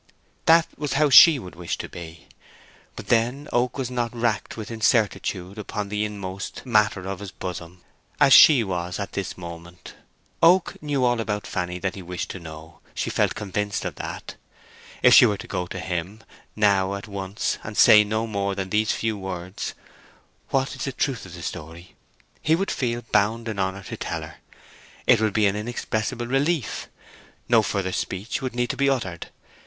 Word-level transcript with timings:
That 0.47 0.65
was 0.79 0.93
how 0.93 1.11
she 1.11 1.37
would 1.37 1.53
wish 1.53 1.77
to 1.77 1.87
be. 1.87 2.25
But 2.95 3.09
then 3.09 3.47
Oak 3.53 3.77
was 3.77 3.91
not 3.91 4.15
racked 4.15 4.55
by 4.55 4.63
incertitude 4.67 5.59
upon 5.59 5.89
the 5.89 6.03
inmost 6.03 6.65
matter 6.65 7.05
of 7.07 7.19
his 7.19 7.29
bosom, 7.29 7.83
as 8.19 8.33
she 8.33 8.63
was 8.63 8.97
at 8.97 9.11
this 9.11 9.37
moment. 9.37 9.93
Oak 10.41 10.75
knew 10.81 11.05
all 11.05 11.19
about 11.21 11.45
Fanny 11.45 11.77
that 11.77 11.93
he 11.93 12.01
wished 12.01 12.31
to 12.31 12.39
know—she 12.39 13.11
felt 13.11 13.35
convinced 13.35 13.85
of 13.85 13.93
that. 13.97 14.33
If 15.03 15.13
she 15.13 15.27
were 15.27 15.37
to 15.37 15.45
go 15.47 15.67
to 15.67 15.79
him 15.79 16.23
now 16.55 16.95
at 16.95 17.07
once 17.07 17.59
and 17.63 17.77
say 17.77 18.03
no 18.03 18.25
more 18.25 18.55
than 18.55 18.71
these 18.71 18.91
few 18.91 19.15
words, 19.19 19.75
"What 20.49 20.75
is 20.75 20.85
the 20.85 20.93
truth 20.93 21.27
of 21.27 21.35
the 21.35 21.43
story?" 21.43 21.93
he 22.41 22.55
would 22.55 22.71
feel 22.71 23.03
bound 23.11 23.47
in 23.47 23.59
honour 23.59 23.83
to 23.83 23.97
tell 23.97 24.23
her. 24.23 24.37
It 25.05 25.21
would 25.21 25.33
be 25.33 25.45
an 25.45 25.55
inexpressible 25.55 26.25
relief. 26.25 26.87
No 27.47 27.61
further 27.61 27.91
speech 27.93 28.41
would 28.41 28.55
need 28.55 28.71
to 28.71 28.77
be 28.77 28.89
uttered. 28.89 29.27